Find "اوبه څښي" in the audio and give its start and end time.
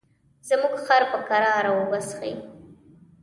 1.77-2.33